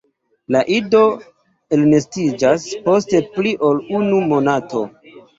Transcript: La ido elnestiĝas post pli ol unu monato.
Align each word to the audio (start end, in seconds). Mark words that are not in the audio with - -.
La 0.53 0.61
ido 0.75 1.01
elnestiĝas 1.75 2.65
post 2.85 3.13
pli 3.35 3.51
ol 3.67 3.83
unu 3.99 4.23
monato. 4.33 4.81